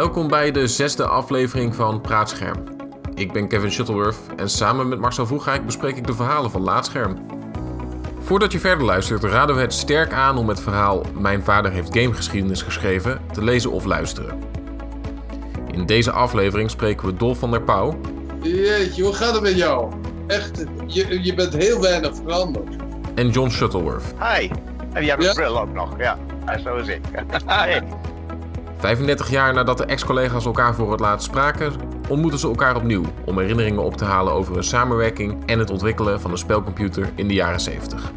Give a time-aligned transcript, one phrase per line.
[0.00, 2.64] Welkom bij de zesde aflevering van Praatscherm.
[3.14, 7.26] Ik ben Kevin Shuttleworth en samen met Marcel Vroegrijk bespreek ik de verhalen van Laatscherm.
[8.20, 11.98] Voordat je verder luistert, raden we het sterk aan om het verhaal Mijn vader heeft
[11.98, 14.38] gamegeschiedenis geschreven te lezen of luisteren.
[15.72, 18.00] In deze aflevering spreken we Dolf van der Pauw.
[18.42, 19.92] Jeetje, hoe gaat het met jou?
[20.26, 22.76] Echt, je, je bent heel weinig veranderd.
[23.14, 24.14] En John Shuttleworth.
[24.18, 24.50] Hi.
[24.92, 26.18] En jij hebt een bril ook nog, ja.
[26.46, 27.00] ja zo is ik.
[28.80, 28.90] Hey.
[28.96, 31.72] 35 jaar nadat de ex-collega's elkaar voor het laatst spraken,
[32.08, 36.20] ontmoeten ze elkaar opnieuw om herinneringen op te halen over hun samenwerking en het ontwikkelen
[36.20, 38.12] van een spelcomputer in de jaren 70.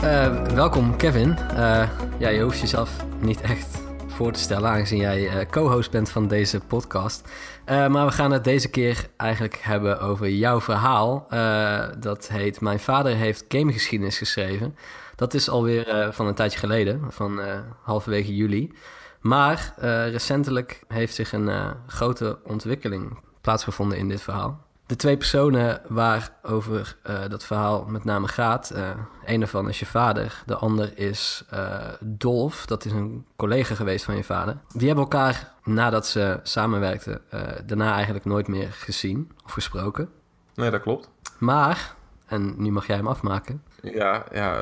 [0.00, 1.38] Eh, welkom Kevin.
[1.38, 3.89] Eh, ja, je hoeft jezelf niet echt
[4.20, 7.28] voor te stellen, aangezien jij eh, co-host bent van deze podcast.
[7.64, 11.26] Eh, maar we gaan het deze keer eigenlijk hebben over jouw verhaal.
[11.28, 14.76] Eh, dat heet Mijn vader heeft gamegeschiedenis geschreven.
[15.16, 17.40] Dat is alweer van een tijdje geleden, van
[17.82, 18.72] halverwege juli.
[19.20, 19.74] Maar
[20.10, 24.69] recentelijk heeft zich een grote ontwikkeling plaatsgevonden in dit verhaal.
[24.90, 28.90] De twee personen waarover eh, dat verhaal met name gaat, eh
[29.24, 34.04] een daarvan is je vader, de ander is eh, Dolf, dat is een collega geweest
[34.04, 34.56] van je vader.
[34.72, 37.20] Die hebben elkaar nadat ze samenwerkten
[37.66, 40.08] daarna eigenlijk nooit meer gezien of gesproken.
[40.54, 41.10] Nee, dat klopt.
[41.38, 41.94] Maar,
[42.26, 44.60] en nu mag jij hem afmaken, Ja, ja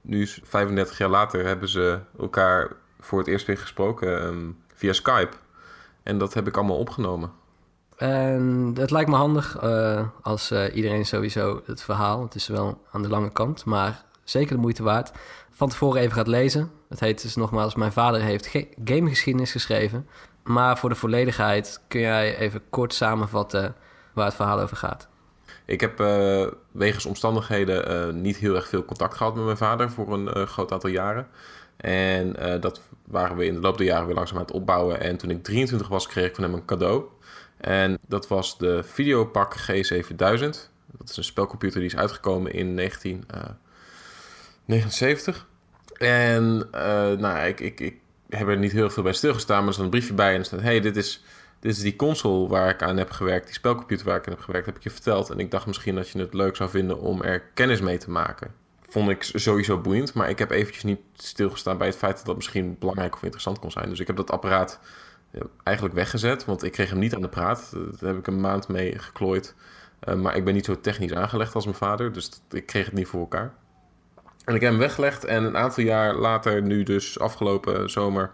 [0.00, 4.92] nu is 35 jaar later hebben ze elkaar voor het eerst weer gesproken ehm, via
[4.92, 5.36] Skype.
[6.02, 7.40] En dat heb ik allemaal opgenomen.
[8.02, 12.80] En het lijkt me handig eh, als eh, iedereen sowieso het verhaal, het is wel
[12.90, 15.12] aan de lange kant, maar zeker de moeite waard,
[15.50, 16.70] van tevoren even gaat lezen.
[16.88, 20.08] Het heet dus nogmaals, mijn vader heeft ge- gamegeschiedenis geschreven.
[20.42, 23.74] Maar voor de volledigheid kun jij even kort samenvatten
[24.12, 25.08] waar het verhaal over gaat.
[25.64, 30.12] Ik heb eh, wegens omstandigheden niet heel erg veel contact gehad met mijn vader voor
[30.12, 31.26] een groot aantal jaren.
[31.76, 35.00] En dat waren we in de loop der jaren weer langzaam aan het opbouwen.
[35.00, 37.04] En toen ik 23 was, kreeg ik van hem een cadeau.
[37.62, 40.70] En dat was de Videopak G7000.
[40.98, 45.46] Dat is een spelcomputer die is uitgekomen in 1979.
[45.96, 47.96] En eh, nou, ik, ik, ik
[48.28, 50.44] heb er niet heel veel bij stilgestaan, maar er staat een briefje bij en er
[50.44, 50.60] staat...
[50.60, 51.24] hey, dit is,
[51.60, 54.42] dit is die console waar ik aan heb gewerkt, die spelcomputer waar ik aan heb
[54.42, 55.30] gewerkt, heb ik je verteld.
[55.30, 58.10] En ik dacht misschien dat je het leuk zou vinden om er kennis mee te
[58.10, 58.54] maken.
[58.88, 62.36] Vond ik sowieso boeiend, maar ik heb eventjes niet stilgestaan bij het feit dat dat
[62.36, 63.88] misschien belangrijk of interessant kon zijn.
[63.88, 64.80] Dus ik heb dat apparaat
[65.62, 67.72] eigenlijk weggezet, want ik kreeg hem niet aan de praat.
[67.72, 69.54] Daar heb ik een maand mee geklooid.
[70.00, 72.94] Eh, maar ik ben niet zo technisch aangelegd als mijn vader, dus ik kreeg het
[72.94, 73.54] niet voor elkaar.
[74.44, 78.30] En ik heb hem weggelegd en een aantal jaar later, nu dus afgelopen zomer,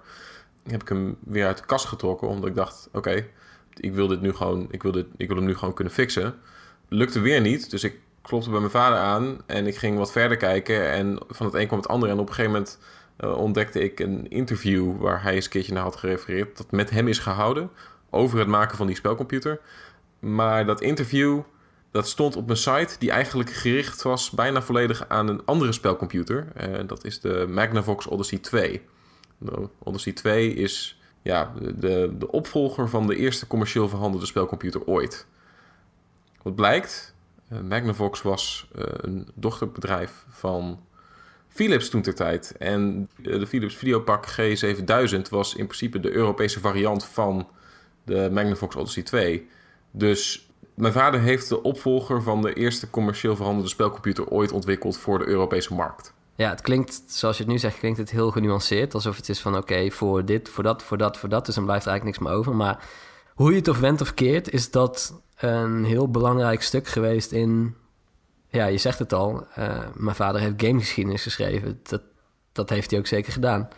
[0.66, 2.28] heb ik hem weer uit de kast getrokken.
[2.28, 3.26] Omdat ik dacht, oké,
[3.74, 6.34] ik wil dit nu gewoon, ik wil, dit, ik wil hem nu gewoon kunnen fixen.
[6.88, 10.36] Lukte weer niet, dus ik klopte bij mijn vader aan en ik ging wat verder
[10.36, 10.90] kijken.
[10.90, 12.12] En van het een kwam het andere.
[12.12, 12.78] En op een gegeven moment
[13.18, 16.56] eh, ontdekte ik een interview waar hij eens een keertje naar had gerefereerd.
[16.56, 17.70] Dat met hem is gehouden
[18.10, 19.60] over het maken van die spelcomputer.
[20.18, 21.40] Maar dat interview,
[21.90, 26.48] dat stond op een site die eigenlijk gericht was bijna volledig aan een andere spelcomputer.
[26.54, 28.82] Eh, dat is de Magnavox Odyssey 2.
[29.38, 35.26] De Odyssey 2 is ja, de, de opvolger van de eerste commercieel verhandelde spelcomputer ooit.
[36.42, 37.14] Wat blijkt,
[37.48, 40.86] eh, Magnavox was een dochterbedrijf van
[41.48, 42.54] Philips toen ter tijd.
[42.58, 47.48] En eh, de Philips Videopak G7000 was in principe de Europese variant van
[48.04, 49.48] de Magnavox Odyssey 2.
[49.90, 55.18] Dus mijn vader heeft de opvolger van de eerste commercieel verhandelde spelcomputer ooit ontwikkeld voor
[55.18, 56.12] de Europese markt.
[56.34, 58.94] Ja, het klinkt, zoals je het nu zegt, klinkt het heel genuanceerd.
[58.94, 61.46] Alsof het is van, oké, voor dit, voor dat, voor dat, voor dat.
[61.46, 62.54] Dus dan blijft eigenlijk niks meer over.
[62.54, 62.84] Maar
[63.34, 67.74] hoe je het of went of keert, is dat een heel belangrijk stuk geweest in...
[68.48, 71.80] Ja, je zegt het al, eh, mijn vader heeft gamegeschiedenis geschreven.
[71.82, 72.02] Dat,
[72.52, 73.68] dat heeft hij ook zeker gedaan.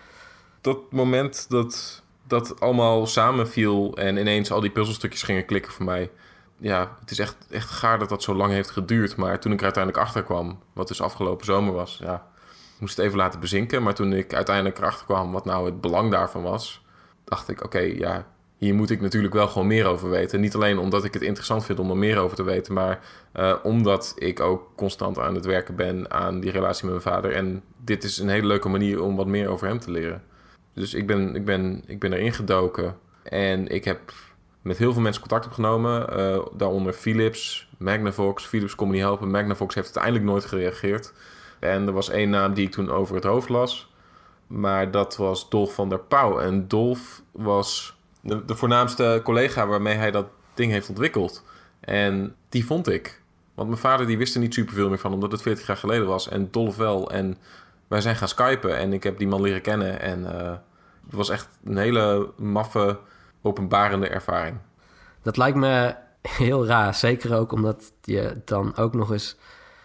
[0.60, 6.10] dat moment dat dat allemaal samenviel en ineens al die puzzelstukjes gingen klikken voor mij.
[6.56, 9.16] Ja, het is echt, echt gaar dat dat zo lang heeft geduurd.
[9.16, 12.26] Maar toen ik er uiteindelijk achter kwam, wat dus afgelopen zomer was, ja,
[12.78, 13.82] moest het even laten bezinken.
[13.82, 16.82] Maar toen ik uiteindelijk erachter kwam wat nou het belang daarvan was,
[17.24, 18.26] dacht ik, oké, ja,
[18.60, 20.40] hier moet ik natuurlijk wel gewoon meer over weten.
[20.40, 23.00] Niet alleen omdat ik het interessant vind om er meer over te weten, maar
[23.32, 27.32] eh, omdat ik ook constant aan het werken ben aan die relatie met mijn vader.
[27.32, 30.22] En dit is een hele leuke manier om wat meer over hem te leren.
[30.74, 34.12] Dus ik ben, ik ben, ik ben erin gedoken en ik heb
[34.62, 36.18] met heel veel mensen contact opgenomen.
[36.18, 38.46] eh, daaronder Philips, Magnavox.
[38.46, 39.30] Philips kon me niet helpen.
[39.30, 41.12] Magnavox heeft uiteindelijk nooit gereageerd.
[41.58, 43.92] En er was één naam die ik toen over het hoofd las.
[44.46, 46.38] Maar dat was Dolf van der Pauw.
[46.38, 51.44] En Dolf was de, de voornaamste collega waarmee hij dat ding heeft ontwikkeld.
[51.80, 53.22] En die vond ik.
[53.54, 56.06] Want mijn vader die wist er niet superveel meer van, omdat het 40 jaar geleden
[56.06, 56.28] was.
[56.28, 57.10] En Dolf wel.
[57.10, 57.38] En
[57.88, 60.00] wij zijn gaan skypen en ik heb die man leren kennen.
[60.00, 60.50] En eh,
[61.04, 62.98] het was echt een hele maffe,
[63.42, 64.56] openbarende ervaring.
[65.22, 66.94] Dat lijkt me heel raar.
[66.94, 69.36] Zeker ook omdat je dan ook nog eens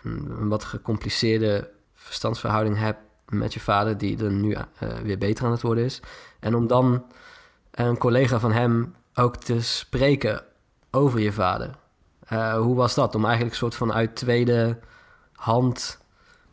[0.03, 2.99] een wat gecompliceerde verstandsverhouding hebt
[3.29, 4.63] met je vader, die er nu eh,
[5.03, 6.01] weer beter aan het worden is.
[6.39, 7.05] En om dan
[7.75, 10.43] een collega van hem ook te spreken
[10.91, 11.69] over je vader.
[12.27, 13.15] Eh, hoe was dat?
[13.15, 14.79] Om eigenlijk een soort van uit tweede
[15.33, 15.99] hand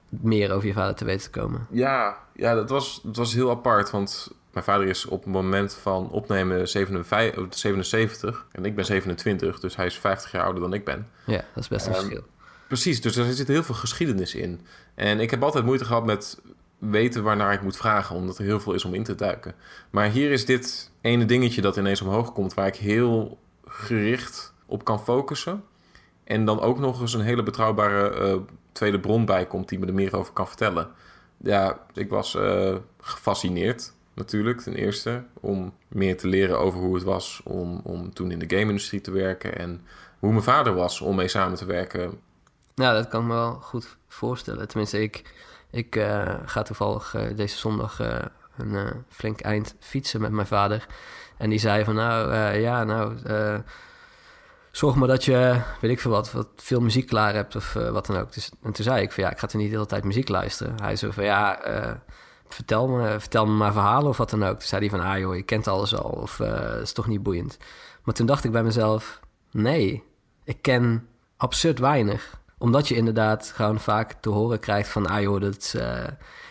[0.09, 1.67] meer over je vader te weten te komen.
[1.71, 3.91] Ja, ja dat, was, dat was heel apart.
[3.91, 9.61] Want mijn vader is op het moment van opnemen 57, 77 en ik ben 27,
[9.61, 11.09] dus hij is 50 jaar ouder dan ik ben.
[11.27, 12.25] Ja, dat is best een Um, verschil.
[12.67, 14.67] Precies, dus er zit heel veel geschiedenis in.
[14.95, 16.41] En ik heb altijd moeite gehad met
[16.91, 19.55] weten waarnaar ik moet vragen, omdat er heel veel is om in te duiken.
[19.91, 24.85] Maar hier is dit ene dingetje dat ineens omhoog komt, waar ik heel gericht op
[24.85, 25.65] kan focussen.
[26.25, 28.37] En dan ook nog eens een hele betrouwbare eh,
[28.73, 30.89] tweede bron bij komt die me er meer over kan vertellen.
[31.37, 37.05] Ja, ik was eh, gefascineerd natuurlijk, ten eerste, om meer te leren over hoe het
[37.05, 39.81] was om, om toen in de game-industrie te werken en
[40.19, 42.21] hoe mijn vader was om mee samen te werken.
[42.75, 44.69] Nou, dat kan ik me wel goed voorstellen.
[44.69, 45.35] Tenminste, ik,
[45.71, 48.19] ik eh, ga toevallig eh, deze zondag eh,
[48.57, 50.87] een flink eind fietsen met mijn vader.
[51.37, 53.17] En die zei van, nou, ja, nou,
[54.71, 58.07] zorg maar dat je, weet ik veel wat, wat veel muziek klaar hebt of wat
[58.07, 58.33] dan ook.
[58.33, 60.29] Dus, en toen zei ik van, ja, ik ga er niet de hele tijd muziek
[60.29, 60.75] luisteren.
[60.83, 61.61] Hij zei van, ja,
[62.49, 64.59] vertel, me, vertel me maar verhalen of wat dan ook.
[64.59, 67.23] Toen zei hij van, ah joh, je kent alles al of het is toch niet
[67.23, 67.59] boeiend.
[68.05, 69.21] Maar toen dacht ik bij mezelf,
[69.51, 70.05] nee,
[70.45, 75.07] ik ken absurd weinig omdat je inderdaad gewoon vaak te horen krijgt van...
[75.07, 76.05] ah joh, dat eh,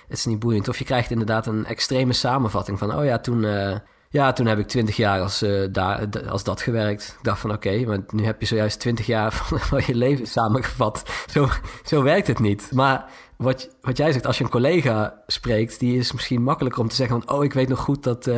[0.08, 0.68] het is niet boeiend.
[0.68, 2.96] Of je krijgt inderdaad een extreme samenvatting van...
[2.96, 3.78] oh ja, toen, eh,
[4.10, 5.98] ja, toen heb ik twintig jaar als, eh,
[6.30, 7.16] als dat gewerkt.
[7.18, 10.28] Ik dacht van oké, maar nu heb je zojuist twintig jaar van, van je leven
[10.28, 11.04] samengevat.
[11.30, 11.50] Zo,
[11.84, 12.72] zo werkt het niet.
[12.72, 13.06] Maar
[13.38, 15.80] wat, wat jij zegt, als je een collega spreekt...
[15.80, 17.36] die is misschien makkelijker om te zeggen van...
[17.36, 18.30] oh, ik weet nog goed dat...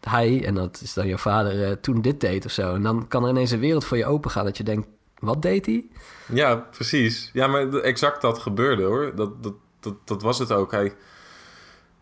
[0.00, 2.74] hij, en dat is dan je vader, toen dit deed of zo.
[2.74, 4.86] En dan kan er ineens een wereld voor je open gaan dat je denkt,
[5.18, 5.86] wat deed hij?
[6.26, 7.30] Ja, precies.
[7.32, 9.12] Ja, maar exact dat gebeurde hoor.
[9.14, 10.70] Dat, dat, dat, dat was het ook.
[10.70, 10.94] Hij,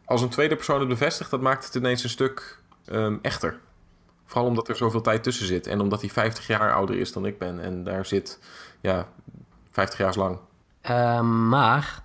[0.05, 3.61] als een tweede persoon het bevestigt, dat maakt het ineens een stuk ehm, echter.
[4.27, 5.67] Vooral omdat er zoveel tijd tussen zit.
[5.67, 7.61] En omdat hij 50 jaar ouder is dan ik ben.
[7.61, 8.39] En daar zit,
[8.81, 9.09] ja,
[9.71, 10.39] 50 jaar lang.
[10.91, 12.05] Uh, maar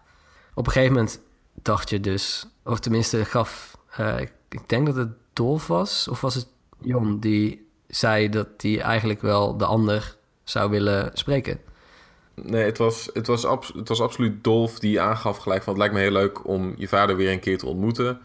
[0.53, 1.21] op een gegeven moment
[1.53, 6.21] dacht je dus, of tenminste gaf, uh, ik, ik, denk dat het Dolf was, of
[6.21, 6.47] was het
[6.81, 10.17] Jon, die zei dat hij eigenlijk wel de ander
[10.49, 11.59] zou willen spreken.
[12.33, 15.73] Nee, het was, het, was abs het was absoluut Dolf die aangaf gelijk van...
[15.73, 18.19] het lijkt me heel leuk om je vader weer een keer te ontmoeten.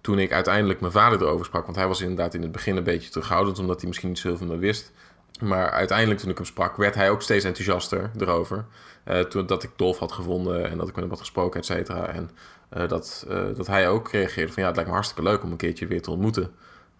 [0.00, 1.64] Toen ik uiteindelijk mijn vader erover sprak...
[1.64, 3.58] want hij was inderdaad in het begin een beetje terughoudend...
[3.58, 4.92] omdat hij misschien niet zoveel meer wist.
[5.40, 6.76] Maar uiteindelijk toen ik hem sprak...
[6.76, 8.64] werd hij ook steeds enthousiaster erover.
[9.08, 11.66] Uh, toen dat ik Dolf had gevonden en dat ik met hem had gesproken, et
[11.66, 12.06] cetera.
[12.06, 12.30] En
[12.76, 14.62] uh, dat, uh, dat hij ook reageerde van...
[14.62, 16.54] ja, het lijkt me hartstikke leuk om een keertje weer te ontmoeten.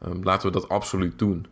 [0.06, 1.46] Um, laten we dat absoluut doen.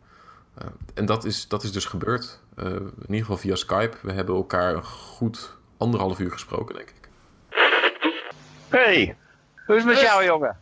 [0.95, 2.40] En dat is, dat is dus gebeurd.
[2.57, 3.97] Uh, in ieder geval via Skype.
[4.03, 7.09] We hebben elkaar een goed anderhalf uur gesproken, denk ik.
[8.69, 9.17] Hey,
[9.67, 10.59] hoe is het met jou, jongen?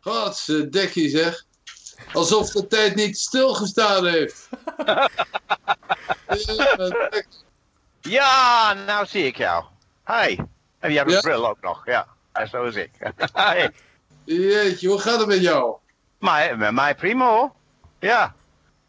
[0.00, 1.44] Godzijdankie zeg.
[2.12, 4.48] Alsof de tijd niet stilgestaan heeft.
[8.00, 9.64] ja, nou zie ik jou.
[10.06, 10.36] Hi.
[10.78, 11.86] En jij hebt een bril ook nog.
[11.86, 12.90] Ja, en zo is ik.
[13.32, 13.70] hey.
[14.24, 15.76] Jeetje, hoe gaat het met jou?
[16.18, 17.52] Maar, met mij prima hoor.
[17.98, 18.34] Ja.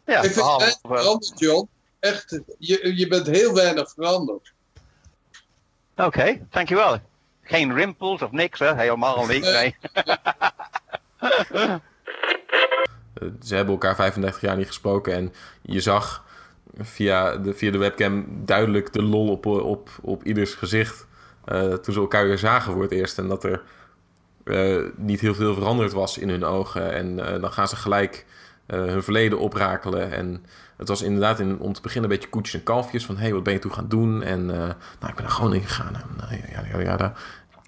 [0.04, 1.68] Ja, ik vind het John.
[2.00, 4.52] Echt, je, je bent heel weinig veranderd.
[5.96, 7.00] Oké, okay, dankjewel.
[7.42, 8.74] Geen rimpels of niks, hè?
[8.74, 9.42] Helemaal niet.
[9.42, 9.76] Nee.
[13.42, 16.24] Ze hebben elkaar 35 jaar niet gesproken en je zag
[16.76, 21.06] via de, via de webcam duidelijk de lol op, op, op ieders gezicht.
[21.46, 23.62] Uh, toen ze elkaar weer zagen voor het eerst en dat er
[24.44, 26.92] uh, niet heel veel veranderd was in hun ogen.
[26.92, 28.26] En uh, dan gaan ze gelijk
[28.66, 30.12] uh, hun verleden oprakelen.
[30.12, 30.44] En
[30.78, 33.06] het was inderdaad in, om te beginnen een beetje koetjes en kalfjes.
[33.06, 34.22] Van, hé, hey, wat ben je toe gaan doen?
[34.22, 36.02] En uh, nou, ik ben er gewoon in gegaan.
[36.32, 37.12] Uh, ja, ja, ja.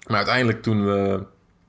[0.07, 1.23] Maar uiteindelijk toen we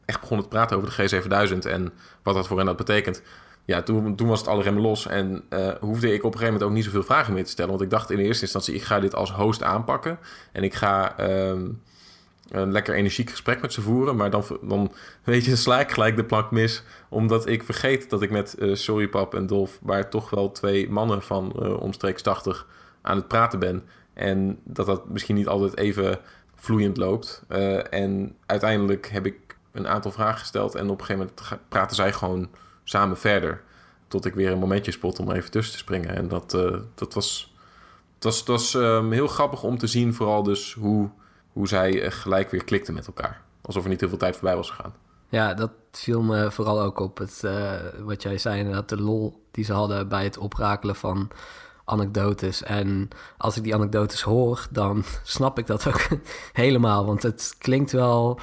[0.05, 1.71] echt begonnen te praten over de G7000...
[1.71, 3.23] en wat dat voor hen had betekend...
[3.65, 5.07] Ja, toen, toen was het alle los.
[5.07, 7.71] En uh, hoefde ik op een gegeven moment ook niet zoveel vragen meer te stellen.
[7.71, 10.19] Want ik dacht in de eerste instantie, ik ga dit als host aanpakken.
[10.53, 11.15] En ik ga...
[12.53, 14.17] een lekker energiek gesprek met ze voeren.
[14.17, 14.93] Maar dan, dan
[15.25, 16.83] weet je, sla ik gelijk de plank mis.
[17.09, 19.79] Omdat ik vergeet dat ik met uh, Sorry Pap en Dolf...
[19.83, 22.67] waar toch wel twee mannen van uh, omstreeks 80
[23.03, 23.83] aan het praten ben.
[24.15, 26.19] En dat dat misschien niet altijd even
[26.55, 27.45] vloeiend loopt.
[27.49, 30.75] Uh, en uiteindelijk heb ik een aantal vragen gesteld...
[30.75, 32.49] en op een gegeven moment praten zij gewoon
[32.85, 33.63] samen verder.
[34.09, 36.17] Tot ik weer een momentje spot om even tussen te springen.
[36.17, 36.51] En dat,
[36.95, 37.55] dat was
[38.15, 41.11] Het was, het was ehm, heel grappig om te zien, vooral dus hoe,
[41.53, 43.43] hoe zij eh, gelijk weer klikten met elkaar.
[43.61, 44.95] Alsof er niet heel veel tijd voorbij was gegaan.
[45.29, 49.47] Ja, dat viel me vooral ook op het, eh, wat jij zei, inderdaad, de lol
[49.51, 51.31] die ze hadden bij het oprakelen van
[51.85, 52.63] anekdotes.
[52.63, 56.09] En als ik die anekdotes hoor, dan snap ik dat ook
[56.53, 57.07] helemaal.
[57.07, 58.41] Want het klinkt wel.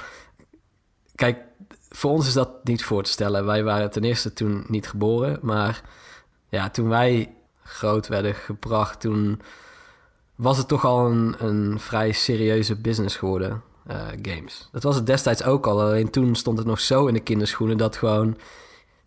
[1.14, 1.38] Kijk,
[1.88, 3.44] voor ons is dat niet voor te stellen.
[3.44, 5.38] Wij waren ten eerste toen niet geboren.
[5.42, 5.82] Maar
[6.48, 9.40] ja, toen wij groot werden gebracht, toen
[10.40, 13.62] was het toch al een, een vrij serieuze business geworden.
[13.86, 14.68] eh, games.
[14.72, 15.80] Dat was het destijds ook al.
[15.80, 18.36] Alleen toen stond het nog zo in de kinderschoenen dat gewoon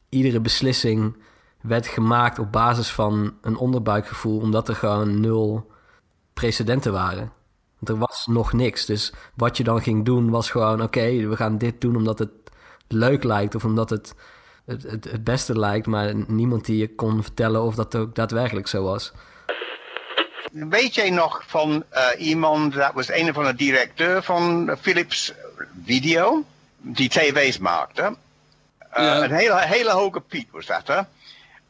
[0.10, 1.18] iedere beslissing
[1.62, 5.72] werd gemaakt op basis van een onderbuikgevoel, omdat er gewoon nul
[6.34, 7.32] precedenten waren.
[7.84, 8.86] Er was nog niks.
[8.86, 12.32] Dus wat je dan ging doen was gewoon: oké, we gaan dit doen omdat het
[12.88, 14.16] leuk lijkt of omdat het
[14.66, 18.68] het, het het beste lijkt, maar niemand die je kon vertellen of dat ook daadwerkelijk
[18.68, 19.14] zo was.
[20.54, 25.34] Weet jij nog van eh, iemand, dat was een van de directeur van Philips
[25.86, 26.44] Video,
[26.78, 28.16] die tv's maakte.
[28.90, 29.24] Eh, Ja.
[29.24, 31.00] Een hele, hele hoge Piet was dat, hè?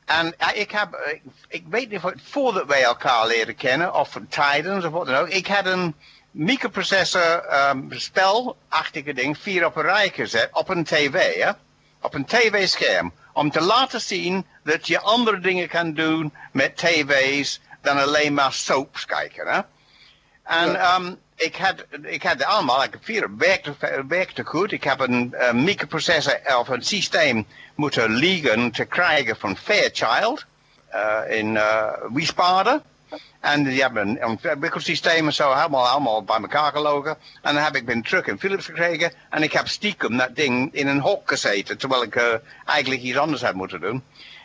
[0.05, 5.05] En ik heb, ik weet niet voordat wij elkaar leren kennen, of tijdens of wat
[5.05, 5.29] dan ook.
[5.29, 5.95] Ik had een
[6.31, 11.51] microprocessor ehm, spelachtige ding vier op een rij gezet op een tv, hè?
[12.01, 13.13] Op een tv-scherm.
[13.33, 18.53] Om te laten zien dat je andere dingen kan doen met tv's dan alleen maar
[18.53, 19.61] soaps kijken, hè?
[20.43, 20.95] En Ja.
[20.95, 23.73] ehm, ik, had, ik had allemaal, ik heb vier, het werkte,
[24.07, 24.71] werkte goed.
[24.71, 30.45] Ik heb een eh, microprocessor of een systeem moeten liegen te krijgen van Fairchild
[30.87, 32.83] eh, in uh, Wiesbaden.
[33.39, 37.17] En die hebben een ontwikkelsysteem en zo helemaal, allemaal bij elkaar gelogen.
[37.41, 39.13] En dan heb ik ben terug in Philips gekregen.
[39.29, 41.77] En ik heb stiekem dat ding in een hok gezeten.
[41.77, 44.03] Terwijl ik eigenlijk iets anders had moeten doen.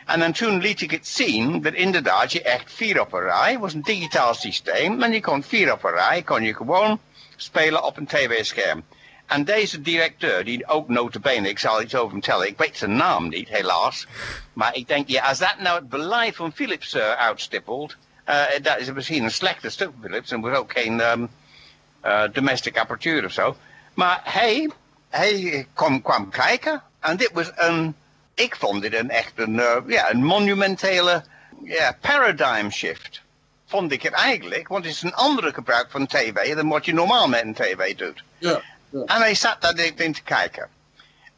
[0.08, 3.58] En dan toen liet ik het zien dat inderdaad je echt vier op een rij.
[3.58, 5.02] Was een digitaal systeem.
[5.02, 7.00] En je kon vier op een rij, kon je gewoon
[7.36, 8.84] spelen op een tv-scherm.
[9.26, 12.46] En deze directeur, die ook notabene, ik zal iets over hem tellen.
[12.46, 14.06] Ik weet zijn naam niet, helaas.
[14.52, 18.78] Maar ik denk, ja, als dat nou het beleid van Philips eh, uitstippelt, eh, dat
[18.78, 20.30] is misschien een slechte stuk Philips.
[20.30, 21.26] En wordt ook geen ehm,
[22.00, 23.56] eh, domestic apparatuur of zo.
[23.94, 24.70] Maar hij,
[25.08, 27.94] hij kwam, kwam kijken en dit was een,
[28.38, 31.24] ik vond dit een echt een, eh, ja, een monumentele
[31.64, 33.20] ja, paradigm shift.
[33.66, 36.94] Vond ik het eigenlijk, want het is een andere gebruik van tv dan wat je
[36.94, 38.22] normaal met een tv doet.
[38.38, 39.04] Ja, ja.
[39.04, 40.68] En hij zat daar in te kijken.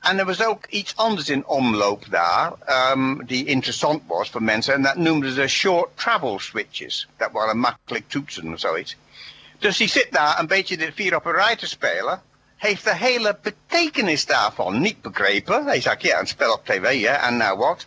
[0.01, 4.75] En er was ook iets anders in omloop daar, ehm, die interessant was voor mensen.
[4.75, 7.09] En dat noemden ze short travel switches.
[7.17, 8.97] Dat waren makkelijk toetsen of zoiets.
[9.59, 12.23] Dus die zit daar een beetje de vier op een rij te spelen.
[12.61, 15.65] Heeft de hele betekenis daarvan niet begrepen.
[15.65, 17.87] Hij zei, ja, een spel op tv, hè, en nou wat?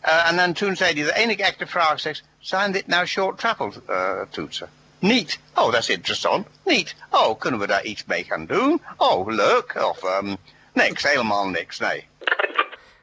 [0.00, 3.38] Eh, en dan toen zei hij, de enige echte vraag zegt, zijn dit nou short
[3.38, 4.68] travel eh, toetsen?
[4.98, 5.38] Niet.
[5.54, 6.46] Oh, dat is interessant.
[6.64, 6.94] Niet.
[7.10, 8.82] Oh, kunnen we daar iets mee gaan doen?
[8.96, 9.86] Oh, leuk.
[9.90, 10.34] Of ehm,
[10.72, 12.08] niks, helemaal niks, nee.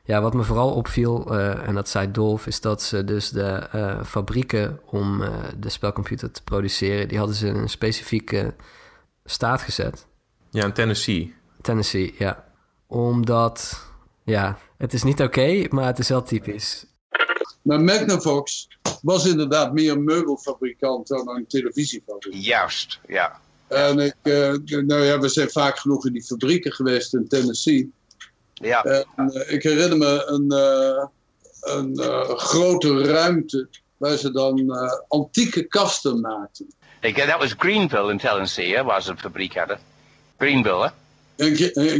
[0.04, 3.68] Ja, wat me vooral opviel, eh, en dat zei Dolf, is dat ze dus de
[4.06, 5.24] fabrieken om
[5.58, 8.54] de spelcomputer te produceren, die hadden ze in een specifieke
[9.26, 10.10] staat gezet.
[10.52, 11.34] Ja, in Tennessee.
[11.62, 12.46] Tennessee, ja.
[12.88, 13.86] Omdat,
[14.24, 16.86] ja, het is niet oké, maar het is wel typisch.
[17.62, 18.68] Maar Magnavox
[19.02, 22.46] was inderdaad meer een meubelfabrikant dan een televisiefabrikant.
[22.46, 23.40] Juist, ja.
[23.68, 27.92] En ik, eh, nou ja, we zijn vaak genoeg in die fabrieken geweest in Tennessee.
[28.54, 31.06] Ja, En, eh, ik herinner me een, eh,
[31.76, 36.74] een eh, grote ruimte waar ze dan eh, antieke kasten maakten.
[37.02, 39.80] ik, dat was Greenville in Tennessee, hè, waar ze een fabriek hadden.
[40.42, 40.92] Greenville,
[41.36, 41.46] hè?
[41.46, 41.56] In,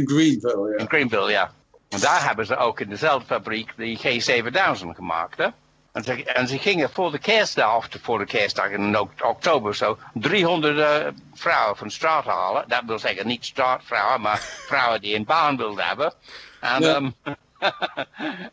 [0.08, 0.78] Greenville, ja.
[0.78, 1.50] In Greenville, ja.
[1.88, 5.46] En daar hebben ze ook in dezelfde fabriek die G7000 gemaakt, hè?
[5.92, 9.70] En ze, en ze gingen voor de kerstdag, of voor de kerstdag in ok- oktober
[9.70, 12.64] of zo, 300 eh, vrouwen van straat halen.
[12.68, 14.38] Dat wil zeggen niet straatvrouwen, maar
[14.70, 16.12] vrouwen die een baan wilden hebben.
[16.60, 16.94] En, Ja.
[16.94, 17.10] ehm,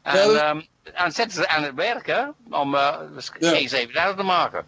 [0.01, 0.62] en, ehm,
[0.93, 2.98] en zetten ze aan het werken om eh,
[3.39, 3.84] de Ja.
[4.12, 4.65] G7000 te maken.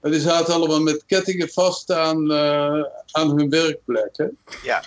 [0.00, 4.16] En die zaten allemaal met kettingen vast aan, eh, aan hun werkplek.
[4.16, 4.26] Hè?
[4.62, 4.82] Ja.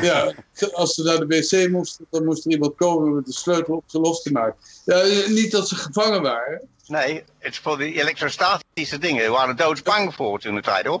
[0.00, 0.34] Ja,
[0.72, 3.82] als ze naar de wc moesten, dan moest er iemand komen met de sleutel om
[3.86, 4.56] ze los te maken.
[4.84, 6.68] Ja, niet dat ze gevangen waren.
[6.86, 9.24] Nee, het is voor die elektrostatische dingen.
[9.24, 11.00] We waren doodsbang voor toen de tijd, goed.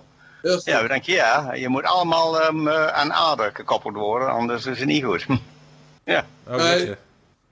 [0.64, 4.78] Ja, we denken, ja, je moet allemaal ehm, eh, aan aarde gekoppeld worden, anders is
[4.78, 5.26] het niet goed.
[6.04, 6.76] ja, Oh, Nee.
[6.78, 6.96] weet je.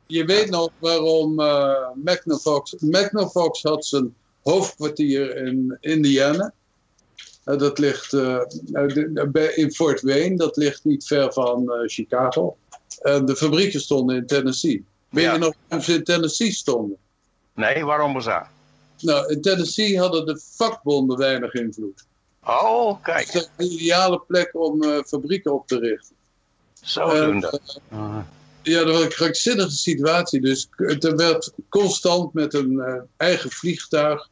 [0.07, 2.75] Je weet nog waarom eh Magnavox...
[2.79, 6.53] Magnavox had zijn hoofdkwartier in Indiana.
[7.45, 8.41] Eh, dat ligt eh,
[8.73, 10.37] eh, in Fort Wayne.
[10.37, 12.57] Dat ligt niet ver van eh, Chicago.
[13.03, 14.85] En de fabrieken stonden in Tennessee.
[15.09, 15.33] Weet Ja.
[15.33, 16.97] je nog waarom ze in Tennessee stonden?
[17.55, 18.47] nee, waarom was dat?
[19.01, 22.05] nou, in Tennessee hadden de vakbonden weinig invloed.
[22.45, 23.29] Oh, Dat kijk.
[23.35, 26.17] is een ideale plek om eh, fabrieken op te richten.
[26.83, 27.81] Zo doen dat.
[28.63, 30.41] Ja, dat was een krankzinnige situatie.
[30.41, 34.29] Dus er werd constant met een eh, eigen vliegtuig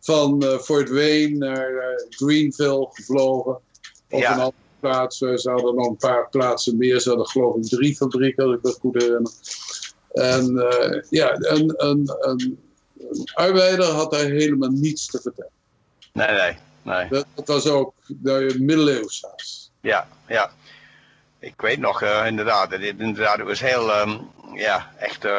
[0.00, 3.58] van eh, Fort Wayne naar eh, Greenville gevlogen.
[4.10, 4.32] Of Ja.
[4.32, 5.18] een andere plaats.
[5.18, 7.00] Ze hadden nog een paar plaatsen meer.
[7.00, 9.32] Ze hadden geloof ik drie fabrieken, als ik dat goed herinner.
[10.12, 10.54] En
[11.10, 12.58] ja, een, een, een,
[12.98, 15.50] een arbeider had daar helemaal niets te vertellen.
[16.12, 17.08] Nee, nee, nee.
[17.08, 19.70] Dat, dat was ook de middeleeuws haast.
[19.80, 20.52] Ja, ja.
[21.40, 24.18] Ik weet nog, eh, inderdaad, het, inderdaad, het was heel, ehm,
[24.54, 25.32] ja, echt eh,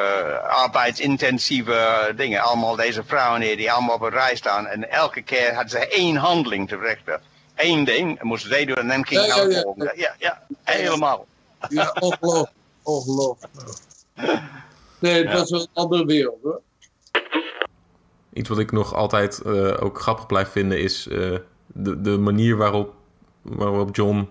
[0.48, 2.41] arbeidsintensieve dingen.
[2.41, 4.67] Allemaal deze vrouwen hier, die allemaal op een rij staan.
[4.67, 7.22] En elke keer hadden ze één handeling te verrichten.
[7.55, 9.62] Eén ding, moesten zij doen en dan ging Ja, het ja, naar de ja.
[9.62, 9.93] volgende.
[9.96, 11.25] Ja, ja, helemaal.
[11.70, 12.51] Ja, ongelooflijk.
[12.84, 13.53] ongelooflijk.
[15.00, 15.38] Nee, het Ja.
[15.38, 16.62] was wel een andere wereld hoor.
[18.34, 21.36] Iets wat ik nog altijd eh, ook grappig blijf vinden is eh,
[21.67, 22.93] de, de manier waarop,
[23.41, 24.29] waarop John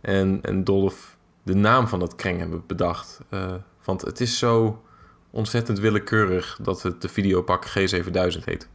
[0.00, 1.11] en, en Dolph
[1.42, 3.20] de naam van dat kreng hebben bedacht.
[3.28, 4.82] Eh, want het is zo
[5.30, 8.68] ontzettend willekeurig dat het de videopak G7000 heet.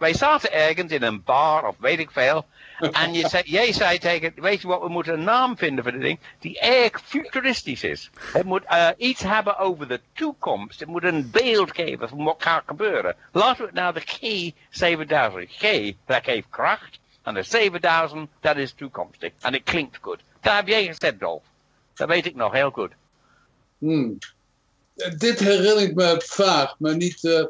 [0.00, 2.46] Wij zaten ergens in een bar of weet ik veel.
[2.78, 5.92] En je zei, jij zei tegen, weet je wat, we moeten een naam vinden voor
[5.92, 8.10] dit ding die erg futuristisch is.
[8.32, 10.80] Het moet eh, iets hebben over de toekomst.
[10.80, 13.16] Het moet een beeld geven van wat gaat gebeuren.
[13.32, 15.50] Laten we het naar de G7000.
[15.50, 16.98] G, dat geeft kracht.
[17.22, 19.32] En de 7000, dat is toekomstig.
[19.40, 20.20] En het klinkt goed.
[20.40, 21.42] Dat heb jij gezegd, Dolf.
[22.00, 22.90] Dat weet ik nog heel goed.
[23.78, 24.18] Hmm.
[25.18, 27.24] Dit herinner ik me vaag, maar niet.
[27.24, 27.44] eh,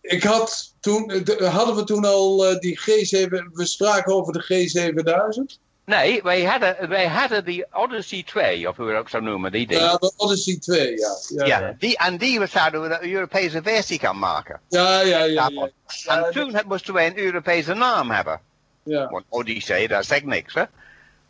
[0.00, 4.32] ik had toen, eh, de- hadden we toen al eh, die G7, we spraken over
[4.32, 5.60] de G7000.
[5.84, 9.52] Nee, wij hadden, wij hadden die Odyssey 2, of hoe we het ook zou noemen,
[9.52, 9.80] die ding.
[9.80, 11.16] Ja, de Odyssey 2, ja.
[11.28, 14.60] Ja, Ja, ja, die, en die zouden we de Europese versie gaan maken.
[14.68, 15.00] ja.
[15.00, 15.50] ja, ja,
[16.06, 18.40] en toen moesten wij een Europese naam hebben.
[18.82, 19.08] ja.
[19.08, 20.62] Want Odyssey, dat zegt niks, hè.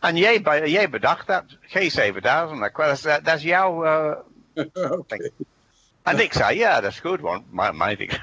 [0.02, 3.84] En jij, jij bedacht dat, G7000, dat, dat, dat is jouw...
[3.84, 4.16] eh,
[4.98, 5.30] Oké.
[6.02, 8.20] en ik zei, ja, dat is goed, want mijn, mijn ik,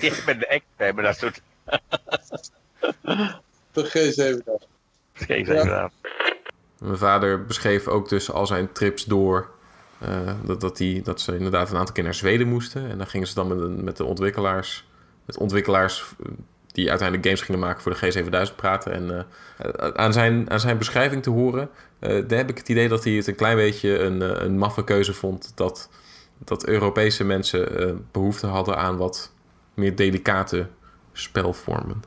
[0.00, 1.40] je bent de expert, maar dat soort
[3.72, 4.66] De G7000.
[5.24, 5.98] G7000.
[6.78, 9.50] Mijn vader beschreef ook dus al zijn trips door.
[9.98, 12.90] eh, dat, dat, die, dat ze inderdaad een aantal keer naar Zweden moesten.
[12.90, 14.86] En dan gingen ze dan met, de- met de ontwikkelaars,
[15.24, 16.32] met ontwikkelaars eh,
[16.72, 18.92] die uiteindelijk games gingen maken voor de G7000 praten.
[18.92, 22.88] En eh, aan, zijn, aan zijn beschrijving te horen, eh, daar heb ik het idee
[22.88, 25.52] dat hij het een klein beetje een, eh, een maffe keuze vond.
[25.54, 25.88] Dat,
[26.38, 29.32] dat Europese mensen eh, behoefte hadden aan wat
[29.74, 30.66] meer delicate
[31.12, 32.02] spelvormen.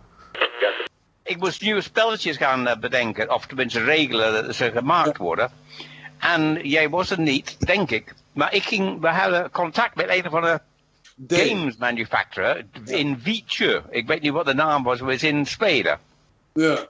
[1.23, 5.51] Ik moest nieuwe spelletjes gaan bedenken, of tenminste regelen dat ze gemaakt worden.
[6.19, 8.13] En jij was er niet, denk ik.
[8.31, 10.61] Maar ik ging, we hadden contact met een of andere
[11.27, 13.21] Games manufacturer in.
[13.89, 15.99] Ik weet niet wat de naam was, was in Zweden.
[16.53, 16.87] Ja.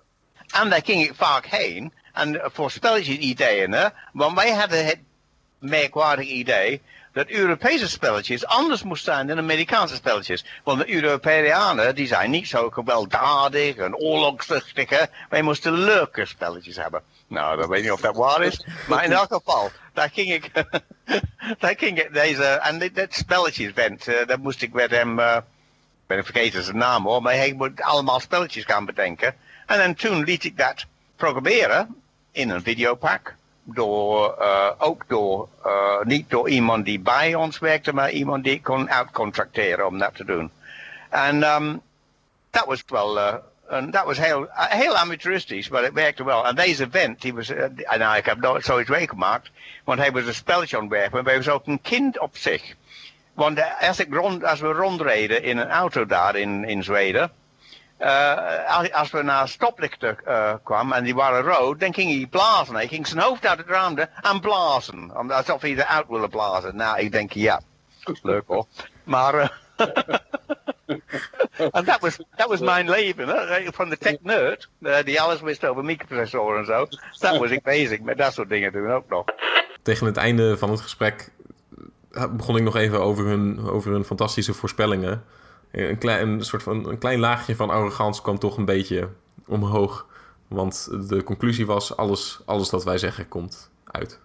[0.51, 1.93] En daar ging ik vaak heen.
[2.13, 3.88] En voor spelletjes ideeën, hè.
[4.13, 4.99] Want wij hadden het
[5.59, 6.81] merkwaardig idee
[7.13, 10.45] dat Europese spelletjes anders moesten zijn dan Amerikaanse spelletjes.
[10.63, 15.08] Want de Europeanen, die zijn niet zo gewelddadig en oorlogszuchtig.
[15.30, 17.02] Wij moesten leuke spelletjes hebben.
[17.28, 18.65] Nou, dat weet ik niet of dat waar is.
[18.88, 20.52] Maar in elk geval, daar ging ik,
[21.60, 25.43] daar ging ik deze, en dit spelletjesvent, eh dat moest ik met hem, ik
[26.08, 29.36] ben vergeten zijn naam hoor, maar hij moet allemaal spelletjes gaan bedenken.
[29.65, 31.95] En dan toen liet ik dat programmeren
[32.32, 33.36] in een videopak.
[33.63, 38.54] Door, eh, ook door, eh, niet door iemand die bij ons werkte, maar iemand die
[38.54, 40.52] ik kon uitcontracteren om dat te doen.
[41.10, 41.78] En ehm,
[42.49, 43.36] dat was wel, eh,
[43.67, 46.47] en dat was heel, amateuristisch, maar het werkte wel.
[46.47, 47.52] En deze vent, die was,
[47.97, 49.49] nou ik heb nooit zoiets meegemaakt,
[49.84, 52.76] want hij was een spelletje ontwerper, maar hij was ook een kind op zich.
[53.34, 57.32] Want als, ik rond, als we rondreden in een auto daar in, in Zweden,
[58.67, 62.75] als, als we naar stoplichten eh, kwamen en die waren rood, dan ging hij blazen.
[62.75, 65.17] Hij ging zijn hoofd uit het raam en blazen.
[65.17, 66.75] Om- Alsof hij eruit wilde blazen.
[66.75, 67.61] Nou, ik denk, ja,
[68.21, 68.65] leuk hoor.
[69.03, 69.49] Maar, eh,
[71.71, 73.67] en dat was, dat was mijn leven, hè?
[73.73, 76.85] van de tech nerd, eh, die alles wist over microprocessoren en zo.
[77.19, 79.25] Dat was ik bezig met dat soort dingen doen ook nog.
[79.81, 81.29] Tegen het einde van het gesprek
[82.11, 85.23] eh, begon ik nog even over hun, over hun fantastische voorspellingen.
[85.73, 89.09] Een klein, een soort van, een klein laagje van arrogantie kwam toch een beetje
[89.45, 90.05] omhoog.
[90.47, 94.19] Want de conclusie was, alles, alles dat wij zeggen komt uit.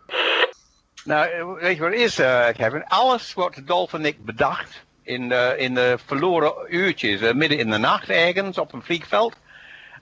[1.05, 2.85] Nou, eh, weet je wat het is, eh, Kevin?
[2.87, 7.71] Alles wat Dolph en ik bedacht in de, in de verloren uurtjes, eh, midden in
[7.71, 9.35] de nacht ergens op een vliegveld.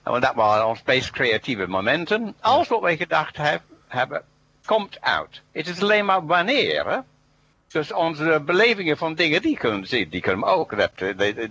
[0.03, 2.35] Want dat waren ons meest creatieve momenten.
[2.39, 4.21] Alles wat wij gedacht heb- hebben,
[4.65, 5.41] komt uit.
[5.51, 6.97] Het is alleen maar wanneer, hè?
[7.67, 10.77] Dus onze belevingen van dingen, die kunnen die kunnen ook.
[10.77, 10.91] Dat,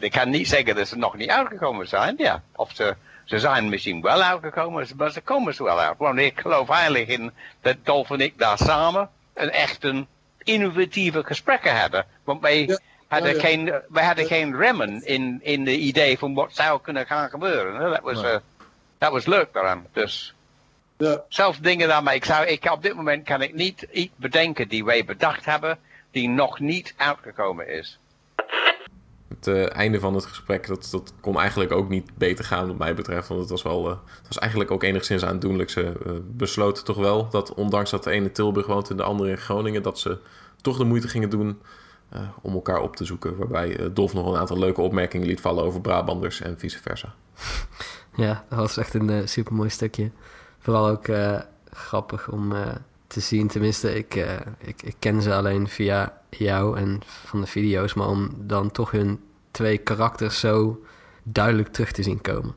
[0.00, 2.14] ik kan niet zeggen dat ze nog niet uitgekomen zijn.
[2.18, 5.98] Ja, of ze, ze zijn misschien wel uitgekomen, maar ze komen ze wel uit.
[5.98, 10.07] Want ik geloof heilig in dat Dolf en ik daar samen een echt een
[10.38, 12.07] innovatieve gesprekken hebben.
[12.24, 13.40] Want wij hadden, ja.
[13.40, 17.90] Geen, wij hadden geen remmen in, in de idee van wat zou kunnen gaan gebeuren.
[17.90, 18.37] Dat was, uh,
[18.98, 19.87] dat was leuk daaraan.
[19.92, 20.35] Dus
[20.96, 21.22] ja.
[21.29, 22.14] zelfs dingen daarmee.
[22.14, 25.79] Ik zou, ik, op dit moment kan ik niet iets bedenken die wij bedacht hebben
[26.16, 27.98] die nog niet uitgekomen is.
[29.29, 32.79] Het uh, einde van het gesprek, dat, dat kon eigenlijk ook niet beter gaan wat
[32.79, 33.29] mij betreft.
[33.29, 35.70] Want het was, wel, uh, het was eigenlijk ook enigszins aandoenlijk.
[35.70, 39.31] Ze uh, besloten toch wel dat ondanks dat de ene Tilburg woont en de andere
[39.31, 39.83] in Groningen...
[39.83, 40.18] dat ze
[40.61, 41.61] toch de moeite gingen doen
[42.42, 43.37] om elkaar op te zoeken.
[43.37, 47.14] Waarbij Dolf nog een aantal leuke opmerkingen liet vallen over Brabanders en vice versa.
[48.14, 50.11] Ja, dat was echt een supermooi stukje.
[50.59, 51.07] Vooral ook
[51.70, 52.52] grappig om
[53.16, 53.48] te zien.
[53.48, 57.94] Tenminste, ik, uh, ik, ik ken ze alleen via jou en van de video's.
[57.94, 60.85] Maar om dan toch hun twee karakters zo
[61.22, 62.55] duidelijk terug te zien komen.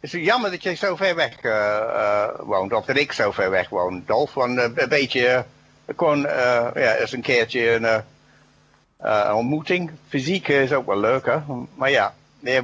[0.00, 2.72] Het is jammer dat je zo ver weg uh, uh, woont.
[2.72, 4.34] Of dat ik zo ver weg woon, Dolf.
[4.34, 5.44] Want een beetje...
[5.96, 6.20] gewoon,
[6.74, 7.70] ja, is een keertje
[8.98, 9.90] een, ontmoeting.
[10.08, 11.38] Fysiek is ook wel leuk, hè.
[11.74, 12.62] Maar ja, nee,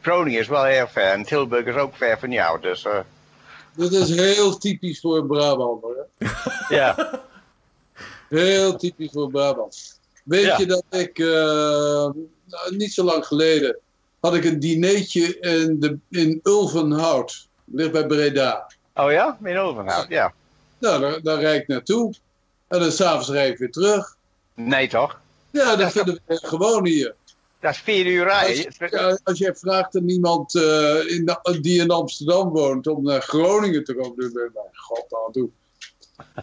[0.00, 1.10] Groningen is wel heel ver.
[1.10, 2.86] En Tilburg is ook ver van jou, dus...
[3.74, 5.82] Dat is heel typisch voor Brabant.
[5.82, 6.06] Hoor.
[6.68, 7.20] Ja.
[8.28, 10.00] Heel typisch voor Brabant.
[10.24, 12.08] Weet je dat ik uh,
[12.70, 13.78] niet zo lang geleden
[14.20, 17.48] had ik een dineetje in, de, in Ulvenhout.
[17.64, 18.66] Ligt bij Breda.
[18.94, 19.38] Oh ja?
[19.44, 20.32] In Ulvenhout, ja.
[20.78, 22.14] Nou, daar, daar rijd ik naartoe.
[22.68, 24.16] En dan s'avonds rijd ik weer terug.
[24.54, 25.20] Nee toch?
[25.50, 27.14] Ja, dat vinden we gewoon hier.
[27.62, 28.66] Dat is vier uur rijden.
[28.90, 33.84] Als, als je vraagt aan iemand uh, in, die in Amsterdam woont om naar Groningen
[33.84, 35.50] te komen, dan ben ik, god aan toe.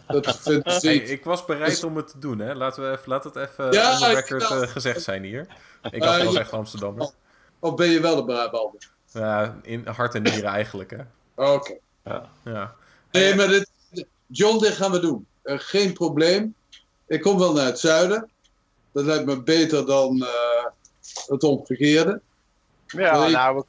[0.08, 2.55] Dat vind hey, ik was bereid dus, om het te doen, hè?
[2.55, 5.47] Laten we even, laat het even ja, on the record uh, gezegd zijn hier.
[5.91, 7.10] Ik was uh, wel ja, echt Amsterdammer.
[7.60, 8.89] Of, ben je wel de Brabander?
[9.12, 11.01] Ja, in hart en nieren eigenlijk, hè?
[11.36, 11.51] Oké.
[11.51, 11.79] Okay.
[12.03, 12.29] Ja.
[12.43, 12.75] ja.
[13.12, 13.69] Nee, maar dit,
[14.27, 15.27] John, dit gaan we doen.
[15.43, 16.55] Uh, geen probleem.
[17.08, 18.29] Ik kom wel naar het zuiden.
[18.91, 20.27] Dat lijkt me beter dan
[21.27, 22.21] het omgekeerde.
[22.88, 23.63] Ja, nou...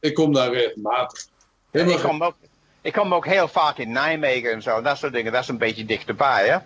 [0.00, 1.26] Ik kom daar regelmatig.
[1.70, 2.34] Helemaal ik, kom ook,
[2.80, 4.82] ik kom ook heel vaak in Nijmegen en zo.
[4.82, 5.32] Dat soort dingen.
[5.32, 6.58] Dat is een beetje dichterbij, hè?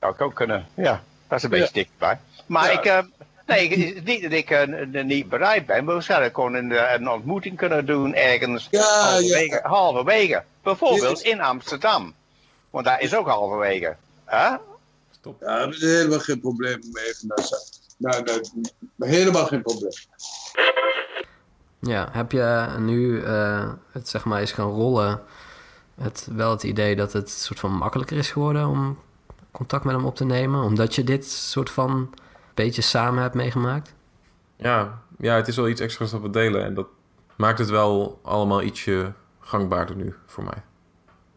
[0.00, 0.66] Zou ik ook kunnen.
[0.74, 2.18] Ja, dat is een beetje dichterbij.
[2.46, 2.84] Maar ik...
[2.84, 2.98] Uh,
[3.46, 5.84] nee, niet dat ik uh, niet bereid ben.
[5.84, 9.68] Maar we zouden gewoon een, een ontmoeting kunnen doen ergens ja, halverwege, ja.
[9.68, 10.44] halverwege.
[10.62, 12.14] Bijvoorbeeld in Amsterdam.
[12.70, 13.96] Want daar is ook halverwege.
[14.28, 14.54] Huh?
[15.10, 15.40] Stop.
[15.40, 17.28] Ja, daar is helemaal geen probleem mee even
[18.02, 18.24] nou,
[18.96, 19.90] nee, helemaal geen probleem.
[21.80, 25.20] Ja, heb je nu uh, het zeg maar is gaan rollen,
[25.94, 28.98] het, wel het idee dat het soort van makkelijker is geworden om
[29.50, 32.14] contact met hem op te nemen, omdat je dit soort van
[32.54, 33.94] beetje samen hebt meegemaakt?
[34.56, 36.86] Ja, ja het is wel iets extra's dat we delen en dat
[37.36, 40.62] maakt het wel allemaal ietsje gangbaarder nu voor mij.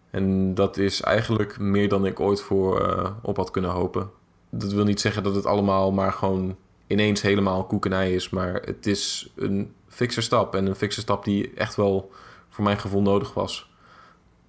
[0.10, 4.12] En dat is eigenlijk meer dan ik ooit voor uh, op had kunnen hopen
[4.58, 6.56] dat wil niet zeggen dat het allemaal maar gewoon
[6.88, 8.30] ineens helemaal koekenij is.
[8.30, 10.56] Maar het is een fikse stap.
[10.56, 12.12] En een fikse stap die echt wel
[12.50, 13.70] voor mijn gevoel nodig was.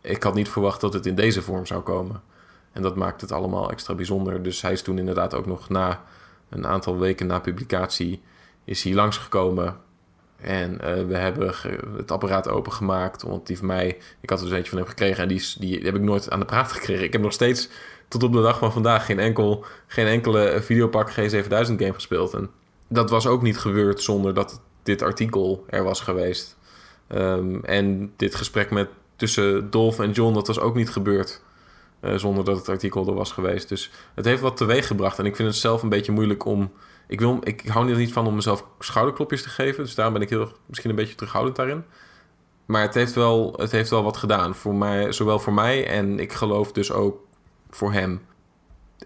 [0.01, 2.23] Ik had niet verwacht dat het in deze vorm zou komen.
[2.73, 4.43] En dat maakt het allemaal extra bijzonder.
[4.43, 6.05] Dus hij is toen inderdaad ook nog na
[6.49, 8.23] een aantal weken na publicatie...
[8.65, 9.77] is hij langsgekomen.
[10.37, 11.55] En uh, we hebben
[11.97, 13.23] het apparaat opengemaakt.
[13.23, 13.99] Want die van mij...
[14.21, 15.23] Ik had er dus eentje van hem gekregen.
[15.23, 17.05] En die, die heb ik nooit aan de praat gekregen.
[17.05, 17.69] Ik heb nog steeds
[18.09, 22.35] tot op de dag van vandaag geen, enkel, geen enkele videopak G7000 game gespeeld.
[22.35, 22.51] En
[22.89, 26.57] dat was ook niet gebeurd zonder dat dit artikel er was geweest.
[27.09, 31.43] Um, en dit gesprek met, tussen Dolph en John, dat was ook niet gebeurd.
[32.01, 33.69] Uh, zonder dat het artikel er was geweest.
[33.69, 35.19] Dus het heeft wat teweeg gebracht.
[35.19, 36.73] En ik vind het zelf een beetje moeilijk om.
[37.09, 39.85] Ik, wil, ik hou er niet van om mezelf schouderklopjes te geven.
[39.85, 41.85] Dus daarom ben ik heel, misschien een beetje terughoudend daarin.
[42.67, 44.55] Maar het heeft wel, het heeft wel wat gedaan.
[44.55, 47.26] Voor mij, zowel voor mij en ik geloof dus ook
[47.77, 48.21] voor hem.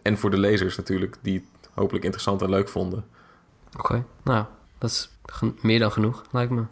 [0.03, 3.05] En voor de lezers natuurlijk, die het hopelijk interessant en leuk vonden.
[3.79, 4.45] Oké, nou,
[4.79, 5.11] dat is
[5.61, 6.65] meer dan genoeg, lijkt me.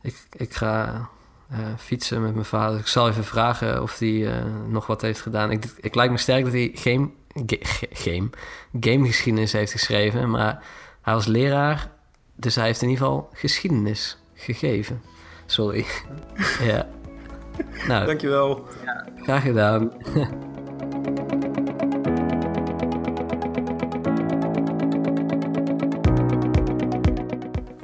[0.00, 1.08] Ik, ik ga
[1.52, 2.78] uh, fietsen met mijn vader.
[2.78, 4.34] Ik zal even vragen of hij uh,
[4.68, 5.50] nog wat heeft gedaan.
[5.50, 7.14] Ik, ik lijkt me sterk dat hij geen
[7.92, 8.30] game,
[8.80, 10.64] gamegeschiedenis heeft geschreven, maar
[11.02, 11.90] hij was leraar,
[12.34, 15.02] dus hij heeft in ieder geval geschiedenis gegeven.
[15.46, 15.84] Sorry.
[16.70, 16.88] ja.
[17.86, 18.66] Nou, Dankjewel.
[18.84, 19.92] Ja, graag gedaan.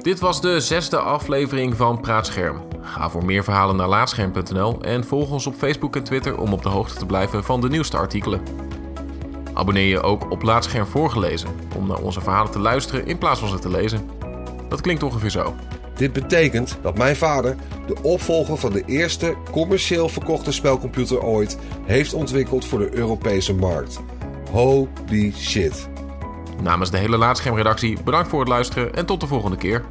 [0.01, 2.61] Dit was de zesde aflevering van Praatscherm.
[2.81, 6.63] Ga voor meer verhalen naar laatscherm.nl en volg ons op Facebook en Twitter om op
[6.63, 8.41] de hoogte te blijven van de nieuwste artikelen.
[9.53, 13.49] Abonneer je ook op Laatscherm voorgelezen om naar onze verhalen te luisteren in plaats van
[13.49, 14.09] ze te lezen.
[14.69, 15.55] Dat klinkt ongeveer zo.
[15.95, 17.55] Dit betekent dat mijn vader
[17.87, 23.99] de opvolger van de eerste commercieel verkochte spelcomputer ooit heeft ontwikkeld voor de Europese markt.
[24.51, 25.89] Holy shit.
[26.61, 29.83] Namens de hele Laatschermredactie bedankt voor het luisteren en tot de volgende keer.